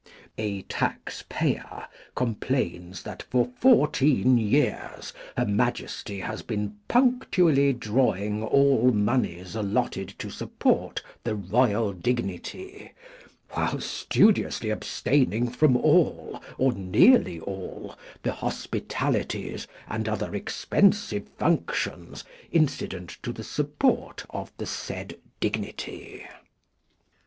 A 0.39 0.63
taxpayer 0.63 1.85
complains 2.15 3.03
that 3.03 3.21
for 3.29 3.51
fourteen 3.59 4.35
years 4.39 5.13
her 5.37 5.45
Majesty 5.45 6.21
has 6.21 6.41
been 6.41 6.75
punctually 6.87 7.71
drawing 7.71 8.41
all 8.41 8.89
moneys 8.89 9.53
allotted 9.55 10.09
to 10.17 10.31
support 10.31 11.03
the 11.23 11.35
royal 11.35 11.93
dignity, 11.93 12.93
while 13.51 13.79
studiously 13.79 14.71
abstaining 14.71 15.47
from 15.51 15.77
all, 15.77 16.41
or 16.57 16.73
nearly 16.73 17.39
all, 17.39 17.93
the 18.23 18.33
hospitalities 18.33 19.67
and 19.87 20.09
other 20.09 20.33
expensive 20.33 21.27
functions 21.37 22.23
incident 22.51 23.19
to 23.21 23.31
the 23.31 23.43
support 23.43 24.25
of 24.31 24.51
the 24.57 24.65
said 24.65 25.19
dignity. 25.39 26.25